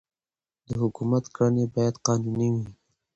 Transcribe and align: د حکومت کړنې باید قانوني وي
د 0.67 0.69
حکومت 0.81 1.25
کړنې 1.35 1.65
باید 1.75 1.95
قانوني 2.07 2.49
وي 2.55 2.67